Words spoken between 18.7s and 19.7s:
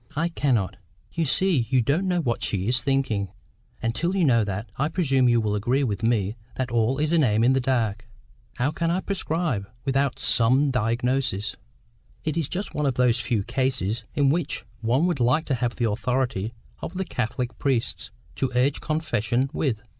confession